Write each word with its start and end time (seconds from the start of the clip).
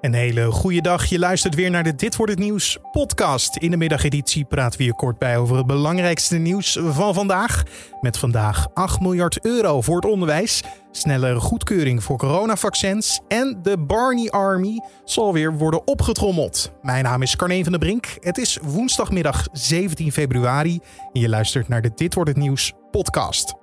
Een 0.00 0.14
hele 0.14 0.50
goede 0.50 0.80
dag. 0.80 1.04
Je 1.04 1.18
luistert 1.18 1.54
weer 1.54 1.70
naar 1.70 1.82
de 1.82 1.94
Dit 1.94 2.16
wordt 2.16 2.32
het 2.32 2.40
nieuws 2.40 2.78
podcast. 2.92 3.56
In 3.56 3.70
de 3.70 3.76
middageditie 3.76 4.44
praten 4.44 4.78
we 4.78 4.84
hier 4.84 4.94
kort 4.94 5.18
bij 5.18 5.38
over 5.38 5.56
het 5.56 5.66
belangrijkste 5.66 6.36
nieuws 6.36 6.78
van 6.82 7.14
vandaag. 7.14 7.62
Met 8.00 8.18
vandaag 8.18 8.66
8 8.74 9.00
miljard 9.00 9.44
euro 9.44 9.80
voor 9.80 9.96
het 9.96 10.04
onderwijs, 10.04 10.62
snellere 10.90 11.40
goedkeuring 11.40 12.02
voor 12.02 12.18
coronavaccins 12.18 13.20
en 13.28 13.58
de 13.62 13.78
Barney 13.78 14.30
Army 14.30 14.80
zal 15.04 15.32
weer 15.32 15.56
worden 15.56 15.86
opgetrommeld. 15.86 16.72
Mijn 16.82 17.04
naam 17.04 17.22
is 17.22 17.36
Carne 17.36 17.62
van 17.62 17.72
der 17.72 17.80
Brink. 17.80 18.06
Het 18.20 18.38
is 18.38 18.58
woensdagmiddag 18.62 19.46
17 19.52 20.12
februari 20.12 20.80
en 21.12 21.20
je 21.20 21.28
luistert 21.28 21.68
naar 21.68 21.82
de 21.82 21.90
Dit 21.94 22.14
wordt 22.14 22.30
het 22.30 22.38
nieuws 22.38 22.72
podcast. 22.90 23.54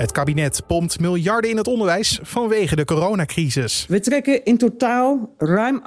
Het 0.00 0.12
kabinet 0.12 0.62
pompt 0.66 1.00
miljarden 1.00 1.50
in 1.50 1.56
het 1.56 1.66
onderwijs 1.66 2.18
vanwege 2.22 2.76
de 2.76 2.84
coronacrisis. 2.84 3.86
We 3.88 4.00
trekken 4.00 4.44
in 4.44 4.56
totaal 4.56 5.34
ruim 5.38 5.82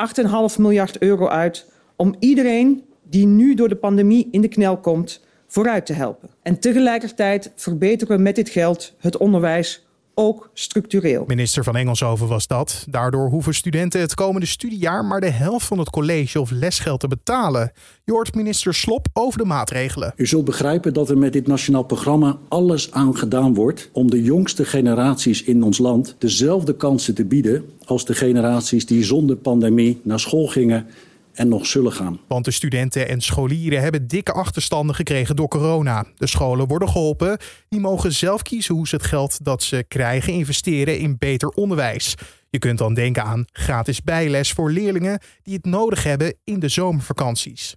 8,5 0.55 0.59
miljard 0.59 0.97
euro 0.97 1.27
uit 1.27 1.65
om 1.95 2.15
iedereen 2.19 2.83
die 3.03 3.25
nu 3.25 3.53
door 3.53 3.69
de 3.69 3.75
pandemie 3.75 4.27
in 4.31 4.41
de 4.41 4.47
knel 4.47 4.77
komt 4.77 5.25
vooruit 5.47 5.85
te 5.85 5.93
helpen. 5.93 6.29
En 6.41 6.59
tegelijkertijd 6.59 7.51
verbeteren 7.55 8.17
we 8.17 8.23
met 8.23 8.35
dit 8.35 8.49
geld 8.49 8.93
het 8.97 9.17
onderwijs 9.17 9.85
ook 10.15 10.49
structureel. 10.53 11.23
Minister 11.27 11.63
van 11.63 11.75
Engelshoven 11.75 12.27
was 12.27 12.47
dat. 12.47 12.85
Daardoor 12.89 13.29
hoeven 13.29 13.53
studenten 13.53 13.99
het 13.99 14.13
komende 14.13 14.47
studiejaar 14.47 15.05
maar 15.05 15.21
de 15.21 15.29
helft 15.29 15.65
van 15.65 15.79
het 15.79 15.89
college 15.89 16.39
of 16.39 16.51
lesgeld 16.51 16.99
te 16.99 17.07
betalen. 17.07 17.71
Je 18.03 18.11
hoort 18.11 18.35
minister 18.35 18.73
Slop 18.73 19.07
over 19.13 19.39
de 19.39 19.45
maatregelen. 19.45 20.13
U 20.15 20.25
zult 20.25 20.45
begrijpen 20.45 20.93
dat 20.93 21.09
er 21.09 21.17
met 21.17 21.33
dit 21.33 21.47
nationaal 21.47 21.83
programma 21.83 22.37
alles 22.47 22.91
aan 22.91 23.17
gedaan 23.17 23.53
wordt 23.53 23.89
om 23.91 24.09
de 24.09 24.23
jongste 24.23 24.65
generaties 24.65 25.43
in 25.43 25.63
ons 25.63 25.77
land 25.77 26.15
dezelfde 26.17 26.75
kansen 26.75 27.15
te 27.15 27.25
bieden 27.25 27.65
als 27.85 28.05
de 28.05 28.13
generaties 28.13 28.85
die 28.85 29.03
zonder 29.03 29.35
pandemie 29.35 29.99
naar 30.03 30.19
school 30.19 30.47
gingen 30.47 30.87
en 31.33 31.47
nog 31.47 31.65
zullen 31.65 31.91
gaan. 31.91 32.19
Want 32.27 32.45
de 32.45 32.51
studenten 32.51 33.07
en 33.07 33.21
scholieren 33.21 33.81
hebben 33.81 34.07
dikke 34.07 34.31
achterstanden 34.31 34.95
gekregen 34.95 35.35
door 35.35 35.47
corona. 35.47 36.05
De 36.15 36.27
scholen 36.27 36.67
worden 36.67 36.89
geholpen. 36.89 37.37
Die 37.69 37.79
mogen 37.79 38.11
zelf 38.13 38.41
kiezen 38.41 38.75
hoe 38.75 38.87
ze 38.87 38.95
het 38.95 39.05
geld 39.05 39.43
dat 39.43 39.63
ze 39.63 39.85
krijgen 39.87 40.33
investeren 40.33 40.97
in 40.97 41.15
beter 41.17 41.49
onderwijs. 41.49 42.15
Je 42.49 42.59
kunt 42.59 42.77
dan 42.77 42.93
denken 42.93 43.23
aan 43.23 43.45
gratis 43.51 44.01
bijles 44.01 44.51
voor 44.51 44.71
leerlingen 44.71 45.19
die 45.43 45.53
het 45.53 45.65
nodig 45.65 46.03
hebben 46.03 46.35
in 46.43 46.59
de 46.59 46.67
zomervakanties. 46.67 47.75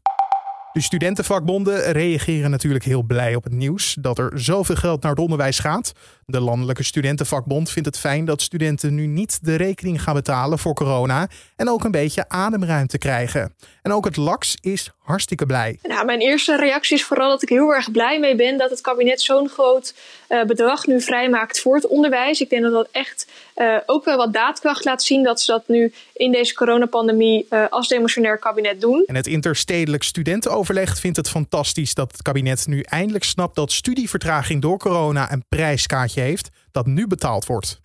De 0.76 0.82
studentenvakbonden 0.82 1.92
reageren 1.92 2.50
natuurlijk 2.50 2.84
heel 2.84 3.02
blij 3.02 3.34
op 3.34 3.44
het 3.44 3.52
nieuws 3.52 3.96
dat 4.00 4.18
er 4.18 4.32
zoveel 4.34 4.74
geld 4.74 5.02
naar 5.02 5.10
het 5.10 5.20
onderwijs 5.20 5.58
gaat. 5.58 5.92
De 6.26 6.40
Landelijke 6.40 6.82
Studentenvakbond 6.82 7.70
vindt 7.70 7.88
het 7.88 7.98
fijn 7.98 8.24
dat 8.24 8.42
studenten 8.42 8.94
nu 8.94 9.06
niet 9.06 9.38
de 9.42 9.54
rekening 9.54 10.02
gaan 10.02 10.14
betalen 10.14 10.58
voor 10.58 10.74
corona 10.74 11.28
en 11.56 11.68
ook 11.68 11.84
een 11.84 11.90
beetje 11.90 12.28
ademruimte 12.28 12.98
krijgen. 12.98 13.54
En 13.82 13.92
ook 13.92 14.04
het 14.04 14.16
LAX 14.16 14.56
is 14.60 14.90
hartstikke 14.98 15.46
blij. 15.46 15.78
Nou, 15.82 16.04
mijn 16.04 16.20
eerste 16.20 16.56
reactie 16.56 16.96
is 16.96 17.04
vooral 17.04 17.28
dat 17.28 17.42
ik 17.42 17.48
heel 17.48 17.74
erg 17.74 17.90
blij 17.90 18.20
mee 18.20 18.36
ben 18.36 18.58
dat 18.58 18.70
het 18.70 18.80
kabinet 18.80 19.20
zo'n 19.20 19.48
groot 19.48 19.94
uh, 20.28 20.44
bedrag 20.44 20.86
nu 20.86 21.00
vrijmaakt 21.00 21.60
voor 21.60 21.74
het 21.74 21.86
onderwijs. 21.86 22.40
Ik 22.40 22.50
denk 22.50 22.62
dat 22.62 22.72
dat 22.72 22.88
echt 22.92 23.26
uh, 23.56 23.76
ook 23.86 24.04
wel 24.04 24.16
wat 24.16 24.32
daadkracht 24.32 24.84
laat 24.84 25.02
zien 25.02 25.22
dat 25.22 25.40
ze 25.40 25.52
dat 25.52 25.68
nu 25.68 25.92
in 26.12 26.32
deze 26.32 26.54
coronapandemie 26.54 27.46
uh, 27.50 27.64
als 27.70 27.88
demotionair 27.88 28.38
kabinet 28.38 28.80
doen. 28.80 29.04
En 29.06 29.14
het 29.14 29.26
interstedelijk 29.26 30.02
studentenoverleg 30.02 30.65
vindt 30.74 31.16
het 31.16 31.28
fantastisch 31.28 31.94
dat 31.94 32.12
het 32.12 32.22
kabinet 32.22 32.66
nu 32.66 32.80
eindelijk 32.80 33.24
snapt 33.24 33.54
dat 33.54 33.72
studievertraging 33.72 34.62
door 34.62 34.78
corona 34.78 35.32
een 35.32 35.44
prijskaartje 35.48 36.20
heeft 36.20 36.48
dat 36.70 36.86
nu 36.86 37.06
betaald 37.06 37.46
wordt. 37.46 37.78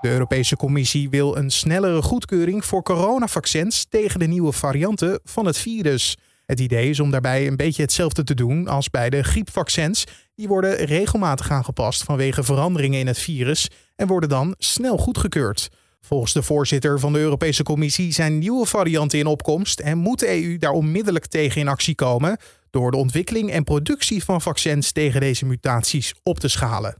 De 0.00 0.08
Europese 0.08 0.56
Commissie 0.56 1.10
wil 1.10 1.36
een 1.36 1.50
snellere 1.50 2.02
goedkeuring 2.02 2.64
voor 2.64 2.82
coronavaccins 2.82 3.86
tegen 3.88 4.18
de 4.18 4.26
nieuwe 4.26 4.52
varianten 4.52 5.20
van 5.24 5.46
het 5.46 5.58
virus. 5.58 6.16
Het 6.46 6.60
idee 6.60 6.90
is 6.90 7.00
om 7.00 7.10
daarbij 7.10 7.46
een 7.46 7.56
beetje 7.56 7.82
hetzelfde 7.82 8.24
te 8.24 8.34
doen 8.34 8.68
als 8.68 8.90
bij 8.90 9.10
de 9.10 9.22
griepvaccins. 9.22 10.04
Die 10.34 10.48
worden 10.48 10.74
regelmatig 10.74 11.50
aangepast 11.50 12.02
vanwege 12.02 12.42
veranderingen 12.42 13.00
in 13.00 13.06
het 13.06 13.18
virus 13.18 13.68
en 13.96 14.06
worden 14.06 14.28
dan 14.28 14.54
snel 14.58 14.98
goedgekeurd. 14.98 15.68
Volgens 16.00 16.32
de 16.32 16.42
voorzitter 16.42 17.00
van 17.00 17.12
de 17.12 17.18
Europese 17.18 17.62
Commissie 17.62 18.12
zijn 18.12 18.38
nieuwe 18.38 18.66
varianten 18.66 19.18
in 19.18 19.26
opkomst 19.26 19.80
en 19.80 19.98
moet 19.98 20.18
de 20.18 20.42
EU 20.42 20.58
daar 20.58 20.72
onmiddellijk 20.72 21.26
tegen 21.26 21.60
in 21.60 21.68
actie 21.68 21.94
komen 21.94 22.38
door 22.70 22.90
de 22.90 22.96
ontwikkeling 22.96 23.50
en 23.50 23.64
productie 23.64 24.24
van 24.24 24.40
vaccins 24.40 24.92
tegen 24.92 25.20
deze 25.20 25.46
mutaties 25.46 26.14
op 26.22 26.38
te 26.38 26.48
schalen. 26.48 26.96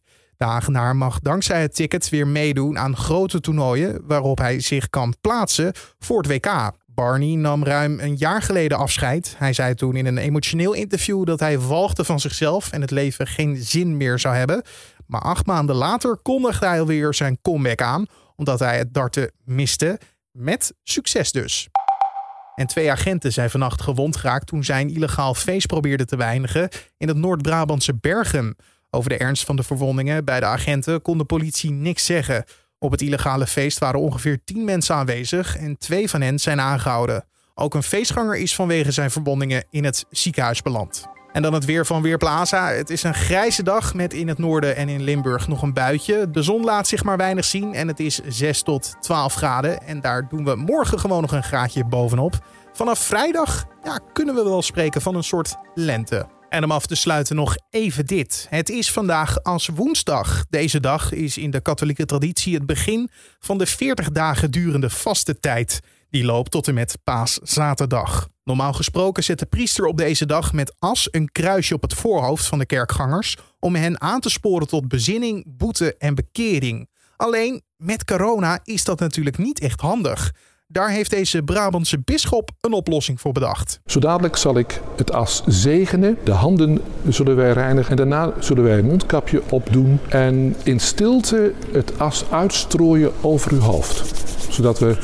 Mag 0.93 1.19
dankzij 1.19 1.61
het 1.61 1.75
ticket 1.75 2.09
weer 2.09 2.27
meedoen 2.27 2.77
aan 2.79 2.95
grote 2.95 3.39
toernooien 3.39 4.01
waarop 4.07 4.37
hij 4.37 4.59
zich 4.59 4.89
kan 4.89 5.15
plaatsen 5.21 5.73
voor 5.99 6.17
het 6.17 6.27
WK. 6.27 6.71
Barney 6.85 7.35
nam 7.35 7.63
ruim 7.63 7.99
een 7.99 8.15
jaar 8.15 8.41
geleden 8.41 8.77
afscheid. 8.77 9.35
Hij 9.37 9.53
zei 9.53 9.73
toen 9.73 9.95
in 9.95 10.05
een 10.05 10.17
emotioneel 10.17 10.73
interview 10.73 11.25
dat 11.25 11.39
hij 11.39 11.59
walgde 11.59 12.03
van 12.03 12.19
zichzelf 12.19 12.71
en 12.71 12.81
het 12.81 12.91
leven 12.91 13.27
geen 13.27 13.55
zin 13.57 13.97
meer 13.97 14.19
zou 14.19 14.35
hebben. 14.35 14.63
Maar 15.07 15.21
acht 15.21 15.45
maanden 15.45 15.75
later 15.75 16.17
kondigde 16.21 16.65
hij 16.65 16.79
alweer 16.79 17.13
zijn 17.13 17.37
comeback 17.41 17.81
aan, 17.81 18.05
omdat 18.35 18.59
hij 18.59 18.77
het 18.77 18.93
darten 18.93 19.31
miste. 19.43 19.99
Met 20.31 20.73
succes 20.83 21.31
dus. 21.31 21.69
En 22.55 22.67
twee 22.67 22.91
agenten 22.91 23.33
zijn 23.33 23.49
vannacht 23.49 23.81
gewond 23.81 24.15
geraakt 24.15 24.47
toen 24.47 24.63
zij 24.63 24.81
een 24.81 24.93
illegaal 24.93 25.33
feest 25.33 25.67
probeerden 25.67 26.07
te 26.07 26.15
weinigen 26.15 26.69
in 26.97 27.07
het 27.07 27.17
Noord-Brabantse 27.17 27.95
Bergen. 27.95 28.55
Over 28.95 29.09
de 29.09 29.17
ernst 29.17 29.45
van 29.45 29.55
de 29.55 29.63
verwondingen 29.63 30.25
bij 30.25 30.39
de 30.39 30.45
agenten 30.45 31.01
kon 31.01 31.17
de 31.17 31.23
politie 31.23 31.71
niks 31.71 32.05
zeggen. 32.05 32.43
Op 32.79 32.91
het 32.91 33.01
illegale 33.01 33.47
feest 33.47 33.77
waren 33.77 33.99
ongeveer 33.99 34.39
tien 34.43 34.63
mensen 34.63 34.95
aanwezig 34.95 35.57
en 35.57 35.77
twee 35.77 36.09
van 36.09 36.21
hen 36.21 36.39
zijn 36.39 36.59
aangehouden. 36.59 37.25
Ook 37.55 37.73
een 37.73 37.83
feestganger 37.83 38.35
is 38.35 38.55
vanwege 38.55 38.91
zijn 38.91 39.11
verwondingen 39.11 39.65
in 39.69 39.83
het 39.83 40.05
ziekenhuis 40.09 40.61
beland. 40.61 41.05
En 41.31 41.41
dan 41.41 41.53
het 41.53 41.65
weer 41.65 41.85
van 41.85 42.01
Weerplaza. 42.01 42.71
Het 42.71 42.89
is 42.89 43.03
een 43.03 43.13
grijze 43.13 43.63
dag 43.63 43.93
met 43.93 44.13
in 44.13 44.27
het 44.27 44.37
noorden 44.37 44.75
en 44.75 44.89
in 44.89 45.03
Limburg 45.03 45.47
nog 45.47 45.61
een 45.61 45.73
buitje. 45.73 46.31
De 46.31 46.41
zon 46.41 46.63
laat 46.63 46.87
zich 46.87 47.03
maar 47.03 47.17
weinig 47.17 47.45
zien 47.45 47.73
en 47.73 47.87
het 47.87 47.99
is 47.99 48.19
6 48.27 48.61
tot 48.61 48.95
12 48.99 49.33
graden. 49.33 49.79
En 49.79 50.01
daar 50.01 50.27
doen 50.29 50.45
we 50.45 50.55
morgen 50.55 50.99
gewoon 50.99 51.21
nog 51.21 51.31
een 51.31 51.43
graadje 51.43 51.85
bovenop. 51.85 52.45
Vanaf 52.73 52.99
vrijdag 52.99 53.65
ja, 53.83 53.99
kunnen 54.13 54.35
we 54.35 54.43
wel 54.43 54.61
spreken 54.61 55.01
van 55.01 55.15
een 55.15 55.23
soort 55.23 55.55
lente. 55.73 56.27
En 56.53 56.64
om 56.64 56.72
af 56.72 56.86
te 56.86 56.96
sluiten 56.96 57.36
nog 57.36 57.56
even 57.69 58.06
dit. 58.06 58.47
Het 58.50 58.69
is 58.69 58.91
vandaag 58.91 59.44
als 59.44 59.68
woensdag. 59.68 60.46
Deze 60.50 60.80
dag 60.80 61.12
is 61.12 61.38
in 61.38 61.52
de 61.52 61.62
katholieke 61.62 62.06
traditie 62.06 62.53
het 62.53 62.66
begin 62.66 63.09
van 63.40 63.58
de 63.58 63.66
40 63.66 64.12
dagen 64.12 64.52
durende 64.52 64.90
vaste 64.90 65.40
tijd. 65.40 65.80
Die 66.09 66.25
loopt 66.25 66.52
tot 66.52 66.68
en 66.68 66.74
met 66.74 66.97
paaszaterdag. 67.03 68.28
Normaal 68.44 68.74
gesproken 68.74 69.24
zet 69.24 69.40
de 69.40 69.46
priester 69.46 69.86
op 69.86 69.97
deze 69.97 70.25
dag 70.25 70.53
met 70.53 70.75
as 70.80 71.08
een 71.12 71.31
kruisje 71.31 71.74
op 71.74 71.81
het 71.81 71.94
voorhoofd 71.94 72.46
van 72.46 72.59
de 72.59 72.66
kerkgangers 72.66 73.38
om 73.59 73.75
hen 73.75 74.02
aan 74.02 74.20
te 74.20 74.30
sporen 74.30 74.68
tot 74.68 74.88
bezinning, 74.88 75.44
boete 75.58 75.96
en 75.97 76.16
bekering. 76.16 76.90
Alleen 77.16 77.62
met 77.78 78.06
corona 78.06 78.59
is 78.64 78.84
dat 78.84 79.00
natuurlijk 79.00 79.38
niet 79.38 79.59
echt 79.59 79.81
handig. 79.81 80.31
Daar 80.73 80.89
heeft 80.89 81.09
deze 81.09 81.44
Brabantse 81.44 82.00
bisschop 82.00 82.51
een 82.61 82.73
oplossing 82.73 83.22
voor 83.22 83.31
bedacht. 83.31 83.79
Zo 83.85 84.00
dadelijk 84.00 84.35
zal 84.35 84.57
ik 84.57 84.81
het 84.95 85.11
as 85.11 85.44
zegenen. 85.45 86.17
De 86.23 86.31
handen 86.31 86.81
zullen 87.07 87.35
wij 87.35 87.53
reinigen. 87.53 87.91
En 87.91 87.97
daarna 87.97 88.34
zullen 88.39 88.63
wij 88.63 88.78
een 88.78 88.85
mondkapje 88.85 89.41
opdoen. 89.50 90.00
En 90.09 90.56
in 90.63 90.79
stilte 90.79 91.53
het 91.72 92.00
as 92.00 92.25
uitstrooien 92.31 93.11
over 93.22 93.51
uw 93.51 93.59
hoofd. 93.59 94.13
Zodat 94.50 94.79
we 94.79 94.97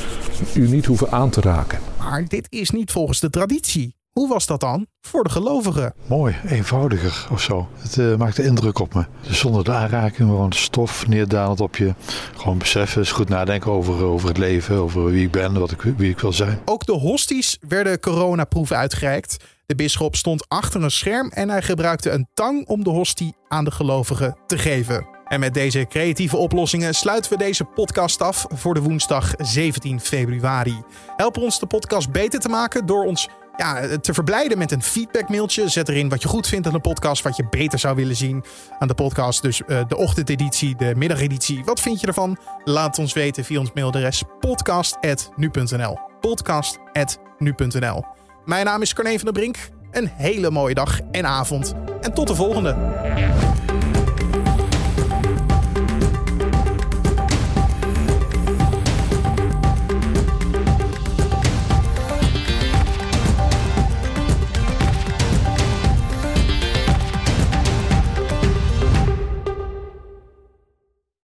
u 0.55 0.67
niet 0.67 0.85
hoeven 0.85 1.11
aan 1.11 1.29
te 1.29 1.41
raken. 1.41 1.79
Maar 1.97 2.25
dit 2.27 2.47
is 2.49 2.69
niet 2.69 2.91
volgens 2.91 3.19
de 3.19 3.29
traditie. 3.29 3.98
Hoe 4.13 4.27
was 4.27 4.45
dat 4.45 4.59
dan 4.59 4.87
voor 5.01 5.23
de 5.23 5.29
gelovigen? 5.29 5.93
Mooi, 6.07 6.35
eenvoudiger 6.47 7.27
of 7.31 7.41
zo. 7.41 7.69
Het 7.77 7.97
uh, 7.97 8.15
maakte 8.15 8.43
indruk 8.43 8.79
op 8.79 8.93
me. 8.93 9.05
Dus 9.27 9.39
zonder 9.39 9.63
de 9.63 9.71
aanraking, 9.71 10.29
gewoon 10.29 10.53
stof 10.53 11.07
neerdalend 11.07 11.61
op 11.61 11.75
je. 11.75 11.93
Gewoon 12.35 12.57
beseffen, 12.57 12.99
eens 12.99 13.11
goed 13.11 13.29
nadenken 13.29 13.71
over, 13.71 14.03
over 14.03 14.27
het 14.27 14.37
leven, 14.37 14.75
over 14.75 15.05
wie 15.05 15.25
ik 15.25 15.31
ben, 15.31 15.59
wat 15.59 15.71
ik, 15.71 15.81
wie 15.81 16.09
ik 16.09 16.19
wil 16.19 16.33
zijn. 16.33 16.59
Ook 16.65 16.85
de 16.85 16.91
hosties 16.91 17.57
werden 17.67 17.99
coronaproef 17.99 18.71
uitgereikt. 18.71 19.43
De 19.65 19.75
bisschop 19.75 20.15
stond 20.15 20.45
achter 20.47 20.83
een 20.83 20.91
scherm 20.91 21.29
en 21.29 21.49
hij 21.49 21.61
gebruikte 21.61 22.09
een 22.09 22.27
tang 22.33 22.67
om 22.67 22.83
de 22.83 22.89
hostie 22.89 23.35
aan 23.47 23.63
de 23.63 23.71
gelovigen 23.71 24.37
te 24.47 24.57
geven. 24.57 25.17
En 25.29 25.39
met 25.39 25.53
deze 25.53 25.85
creatieve 25.89 26.37
oplossingen 26.37 26.93
sluiten 26.93 27.31
we 27.31 27.37
deze 27.37 27.63
podcast 27.63 28.21
af 28.21 28.45
voor 28.49 28.73
de 28.73 28.81
woensdag 28.81 29.33
17 29.37 29.99
februari. 29.99 30.81
Help 31.17 31.37
ons 31.37 31.59
de 31.59 31.65
podcast 31.65 32.11
beter 32.11 32.39
te 32.39 32.49
maken 32.49 32.85
door 32.85 33.05
ons 33.05 33.29
ja, 33.59 33.97
te 33.97 34.13
verblijden 34.13 34.57
met 34.57 34.71
een 34.71 34.83
feedbackmailtje. 34.83 35.69
Zet 35.69 35.89
erin 35.89 36.09
wat 36.09 36.21
je 36.21 36.27
goed 36.27 36.47
vindt 36.47 36.67
aan 36.67 36.73
de 36.73 36.79
podcast, 36.79 37.23
wat 37.23 37.35
je 37.35 37.47
beter 37.49 37.79
zou 37.79 37.95
willen 37.95 38.15
zien 38.15 38.43
aan 38.79 38.87
de 38.87 38.93
podcast. 38.93 39.41
Dus 39.41 39.61
uh, 39.67 39.81
de 39.87 39.97
ochtendeditie, 39.97 40.75
de 40.75 40.93
middageditie. 40.95 41.63
Wat 41.65 41.79
vind 41.79 42.01
je 42.01 42.07
ervan? 42.07 42.37
Laat 42.63 42.99
ons 42.99 43.13
weten 43.13 43.45
via 43.45 43.59
ons 43.59 43.71
mailadres 43.73 44.23
podcast.nu.nl. 44.39 45.97
Podcast.nu.nl. 46.19 48.05
Mijn 48.45 48.65
naam 48.65 48.81
is 48.81 48.93
Carne 48.93 49.19
van 49.19 49.33
der 49.33 49.33
Brink. 49.33 49.57
Een 49.91 50.09
hele 50.13 50.49
mooie 50.51 50.73
dag 50.73 50.99
en 51.11 51.25
avond. 51.25 51.73
En 52.01 52.13
tot 52.13 52.27
de 52.27 52.35
volgende. 52.35 52.75